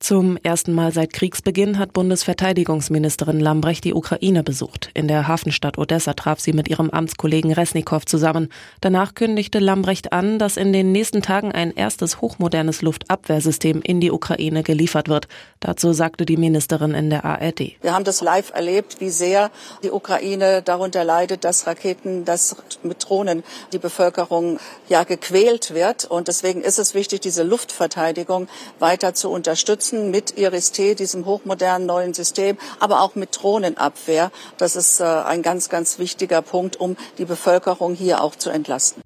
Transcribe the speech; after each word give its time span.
Zum 0.00 0.36
ersten 0.42 0.74
Mal 0.74 0.92
seit 0.92 1.14
Kriegsbeginn 1.14 1.78
hat 1.78 1.94
Bundesverteidigungsministerin 1.94 3.40
Lambrecht 3.40 3.84
die 3.84 3.94
Ukraine 3.94 4.42
besucht. 4.42 4.90
In 4.92 5.08
der 5.08 5.28
Hafenstadt 5.28 5.78
Odessa 5.78 6.12
traf 6.12 6.40
sie 6.40 6.52
mit 6.52 6.68
ihrem 6.68 6.90
Amtskollegen 6.90 7.52
Resnikow 7.52 8.04
zusammen. 8.04 8.50
Danach 8.82 9.14
kündigte 9.14 9.60
Lambrecht 9.60 10.12
an, 10.12 10.38
dass 10.38 10.58
in 10.58 10.74
den 10.74 10.92
nächsten 10.92 11.22
Tagen 11.22 11.52
ein 11.52 11.72
erstes 11.74 12.20
hochmodernes 12.20 12.82
Luftabwehrsystem 12.82 13.80
in 13.80 14.00
die 14.00 14.10
Ukraine 14.10 14.62
geliefert 14.62 15.08
wird. 15.08 15.26
Dazu 15.60 15.94
sagte 15.94 16.26
die 16.26 16.36
Ministerin 16.36 16.92
in 16.92 17.08
der 17.08 17.24
ARD. 17.24 17.60
Wir 17.80 17.94
haben 17.94 18.04
das 18.04 18.20
live 18.20 18.52
erlebt, 18.52 19.00
wie 19.00 19.08
sehr 19.08 19.50
die 19.82 19.90
Ukraine 19.90 20.60
darunter 20.60 21.04
leidet, 21.04 21.44
dass 21.44 21.66
Raketen, 21.66 22.26
dass 22.26 22.56
mit 22.82 23.08
Drohnen 23.08 23.42
die 23.72 23.78
Bevölkerung 23.78 24.58
ja 24.90 25.04
gequält 25.04 25.72
wird. 25.72 26.04
Und 26.04 26.28
deswegen 26.28 26.60
ist 26.60 26.78
es 26.78 26.92
wichtig, 26.92 27.22
diese 27.22 27.42
Luftverteidigung 27.42 28.48
weiter 28.78 29.14
zu 29.14 29.30
unterstützen 29.30 29.83
unterstützen 29.84 30.10
mit 30.10 30.38
IRIS-T, 30.38 30.94
diesem 30.94 31.26
hochmodernen 31.26 31.86
neuen 31.86 32.14
System, 32.14 32.56
aber 32.80 33.02
auch 33.02 33.14
mit 33.14 33.30
Drohnenabwehr. 33.32 34.30
Das 34.58 34.76
ist 34.76 35.00
äh, 35.00 35.04
ein 35.04 35.42
ganz, 35.42 35.68
ganz 35.68 35.98
wichtiger 35.98 36.42
Punkt, 36.42 36.76
um 36.76 36.96
die 37.18 37.24
Bevölkerung 37.24 37.94
hier 37.94 38.22
auch 38.22 38.36
zu 38.36 38.50
entlasten. 38.50 39.02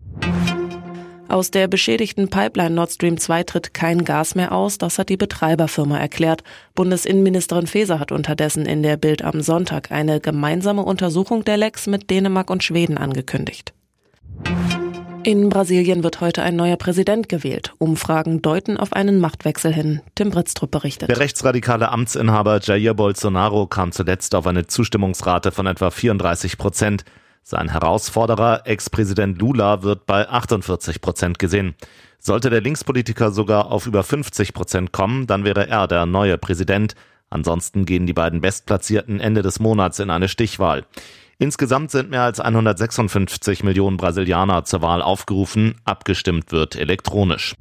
Aus 1.29 1.51
der 1.51 1.69
beschädigten 1.69 2.31
Pipeline 2.31 2.75
Nord 2.75 2.91
Stream 2.91 3.19
2 3.19 3.43
tritt 3.45 3.75
kein 3.75 4.05
Gas 4.05 4.35
mehr 4.35 4.53
aus, 4.53 4.79
das 4.79 4.99
hat 4.99 5.11
die 5.11 5.19
Betreiberfirma 5.19 5.99
erklärt. 5.99 6.43
Bundesinnenministerin 6.75 7.67
Faeser 7.67 7.99
hat 8.01 8.13
unterdessen 8.13 8.65
in 8.65 8.83
der 8.83 8.97
Bild 8.97 9.23
am 9.23 9.43
Sonntag 9.43 9.91
eine 9.91 10.21
gemeinsame 10.21 10.83
Untersuchung 10.83 11.45
der 11.45 11.59
Lecks 11.59 11.87
mit 11.87 12.09
Dänemark 12.09 12.49
und 12.49 12.65
Schweden 12.65 12.97
angekündigt. 12.97 13.75
In 15.25 15.49
Brasilien 15.49 16.05
wird 16.05 16.21
heute 16.21 16.43
ein 16.43 16.57
neuer 16.57 16.77
Präsident 16.77 17.29
gewählt. 17.29 17.75
Umfragen 17.79 18.41
deuten 18.41 18.77
auf 18.77 18.93
einen 18.93 19.21
Machtwechsel 19.21 19.73
hin. 19.73 20.01
Tim 20.15 20.31
Britztrup 20.31 20.71
berichtet. 20.71 21.09
Der 21.09 21.19
rechtsradikale 21.19 21.91
Amtsinhaber 21.91 22.61
Jair 22.63 22.95
Bolsonaro 22.95 23.67
kam 23.67 23.93
zuletzt 23.93 24.35
auf 24.35 24.47
eine 24.47 24.67
Zustimmungsrate 24.67 25.51
von 25.51 25.67
etwa 25.67 25.91
34 25.91 26.57
Prozent. 26.57 27.05
Sein 27.43 27.71
Herausforderer, 27.71 28.63
Ex-Präsident 28.65 29.39
Lula, 29.41 29.83
wird 29.83 30.07
bei 30.07 30.29
48 30.29 31.01
Prozent 31.01 31.39
gesehen. 31.39 31.75
Sollte 32.19 32.51
der 32.51 32.61
Linkspolitiker 32.61 33.31
sogar 33.31 33.73
auf 33.73 33.87
über 33.87 34.03
50 34.03 34.55
Prozent 34.55 34.93
kommen, 34.93 35.27
dann 35.27 35.45
wäre 35.45 35.69
er 35.69 35.87
der 35.89 36.07
neue 36.07 36.39
Präsident. 36.39 36.95
Ansonsten 37.31 37.85
gehen 37.85 38.07
die 38.07 38.13
beiden 38.13 38.41
Bestplatzierten 38.41 39.21
Ende 39.21 39.43
des 39.43 39.61
Monats 39.61 39.99
in 39.99 40.11
eine 40.11 40.29
Stichwahl. 40.29 40.85
Insgesamt 41.41 41.93
sind 41.93 42.11
mehr 42.11 42.23
als 42.23 42.41
156 42.41 43.63
Millionen 43.63 43.97
Brasilianer 43.97 44.65
zur 44.65 44.83
Wahl 44.83 45.03
aufgerufen. 45.03 45.77
Abgestimmt 45.85 46.51
wird 46.51 46.75
elektronisch. 46.75 47.55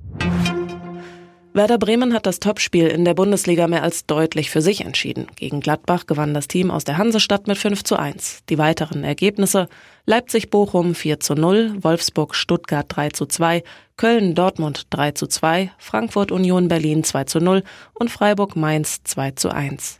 Werder 1.53 1.77
Bremen 1.77 2.13
hat 2.13 2.25
das 2.25 2.39
Topspiel 2.39 2.87
in 2.87 3.05
der 3.05 3.13
Bundesliga 3.13 3.67
mehr 3.67 3.83
als 3.83 4.05
deutlich 4.05 4.49
für 4.49 4.61
sich 4.61 4.81
entschieden. 4.81 5.27
Gegen 5.35 5.59
Gladbach 5.59 6.05
gewann 6.05 6.33
das 6.33 6.47
Team 6.47 6.71
aus 6.71 6.85
der 6.85 6.97
Hansestadt 6.97 7.47
mit 7.47 7.57
5 7.57 7.83
zu 7.83 7.97
1. 7.97 8.43
Die 8.49 8.57
weiteren 8.57 9.03
Ergebnisse 9.03 9.67
Leipzig-Bochum 10.05 10.95
4 10.95 11.19
zu 11.19 11.35
0, 11.35 11.77
Wolfsburg-Stuttgart 11.81 12.85
3 12.89 13.09
zu 13.09 13.25
2, 13.25 13.63
Köln-Dortmund 13.95 14.87
3 14.91 15.11
zu 15.11 15.27
2, 15.27 15.71
Frankfurt-Union 15.77 16.67
Berlin 16.67 17.03
2 17.03 17.23
zu 17.25 17.39
0 17.39 17.63
und 17.93 18.09
Freiburg-Mainz 18.11 19.03
2 19.03 19.31
zu 19.31 19.49
1. 19.49 19.99